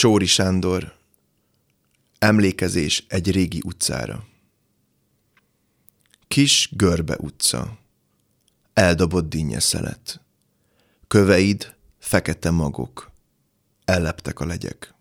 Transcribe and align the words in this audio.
Csóri 0.00 0.26
Sándor 0.26 0.92
Emlékezés 2.18 3.04
egy 3.08 3.30
régi 3.30 3.62
utcára 3.64 4.24
Kis 6.28 6.68
Görbe 6.72 7.16
utca 7.18 7.78
Eldobott 8.72 9.28
dinnyeszelet 9.28 10.20
Köveid, 11.06 11.74
fekete 11.98 12.50
magok 12.50 13.10
Elleptek 13.84 14.40
a 14.40 14.46
legyek 14.46 14.94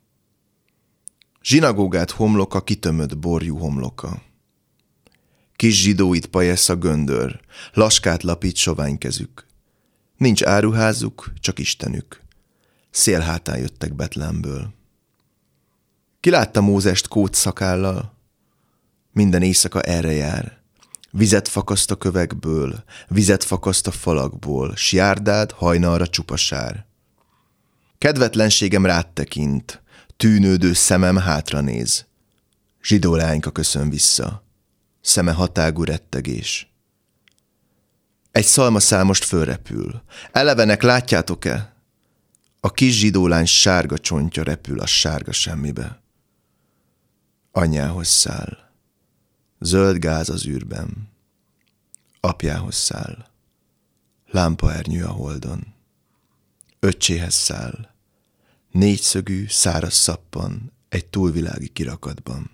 Zsinagógát 1.41 2.11
homloka 2.11 2.63
kitömött 2.63 3.17
borjú 3.17 3.57
homloka 3.57 4.21
Kis 5.55 5.81
zsidóit 5.81 6.25
pajesz 6.25 6.69
a 6.69 6.75
göndör, 6.75 7.39
laskát 7.73 8.23
lapít 8.23 8.55
sovány 8.55 8.97
kezük. 8.97 9.45
Nincs 10.17 10.43
áruházuk, 10.43 11.33
csak 11.39 11.59
Istenük. 11.59 12.21
Szél 12.89 13.19
hátán 13.19 13.57
jöttek 13.57 13.93
Betlemből. 13.93 14.77
Ki 16.19 16.29
látta 16.29 16.61
Mózest 16.61 17.07
kót? 17.07 17.37
Minden 19.11 19.41
éjszaka 19.41 19.81
erre 19.81 20.11
jár. 20.11 20.57
Vizet 21.11 21.47
fakaszt 21.47 21.91
a 21.91 21.95
kövekből, 21.95 22.83
vizet 23.07 23.43
fakaszt 23.43 23.87
a 23.87 23.91
falakból, 23.91 24.75
s 24.75 24.91
járdád 24.91 25.51
hajnalra 25.51 26.07
csupasár. 26.07 26.85
Kedvetlenségem 27.97 28.85
rád 28.85 29.07
tekint, 29.07 29.81
tűnődő 30.17 30.73
szemem 30.73 31.17
hátra 31.17 31.61
néz. 31.61 32.05
Zsidó 32.81 33.15
leányka 33.15 33.51
köszön 33.51 33.89
vissza, 33.89 34.43
szeme 35.01 35.31
hatágú 35.31 35.83
rettegés. 35.83 36.73
Egy 38.31 38.45
szalmaszál 38.45 39.03
most 39.03 39.23
fölrepül. 39.23 40.01
Elevenek, 40.31 40.81
látjátok-e? 40.81 41.75
A 42.59 42.71
kis 42.71 42.97
zsidólány 42.97 43.45
sárga 43.45 43.97
csontja 43.97 44.43
repül 44.43 44.79
a 44.79 44.85
sárga 44.85 45.31
semmibe. 45.31 46.01
Anyjához 47.59 48.07
száll. 48.07 48.57
Zöld 49.59 49.97
gáz 49.97 50.29
az 50.29 50.45
űrben. 50.45 51.09
Apjához 52.19 52.75
száll. 52.75 53.25
Lámpaernyő 54.27 55.03
a 55.03 55.11
holdon. 55.11 55.73
Öccséhez 56.79 57.33
száll. 57.33 57.89
Négyszögű, 58.71 59.45
száraz 59.47 59.93
szappan 59.93 60.71
egy 60.89 61.05
túlvilági 61.05 61.67
kirakatban. 61.67 62.51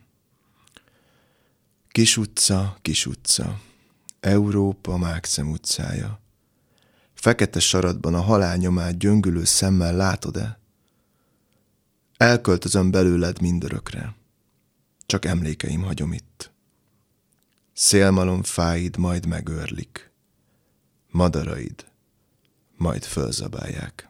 Kis 1.88 2.17
utca, 2.17 2.78
kis 2.81 3.06
utca, 3.06 3.62
Európa 4.19 4.97
Mákszem 4.97 5.52
utcája. 5.52 6.19
Fekete 7.14 7.59
saratban 7.59 8.14
a 8.14 8.22
halálnyomát 8.22 8.97
gyöngülő 8.97 9.44
szemmel 9.44 9.95
látod-e? 9.95 10.59
Elköltözöm 12.17 12.92
belőled 12.92 13.42
mindörökre. 13.42 14.16
Csak 15.06 15.25
emlékeim 15.25 15.81
hagyom 15.81 16.14
itt. 16.14 16.52
Szélmalom 17.73 18.44
fáid 18.44 18.98
majd 18.98 19.25
megörlik. 19.25 20.12
Madaraid 21.12 21.86
majd 22.78 23.03
fölzabálják. 23.03 24.09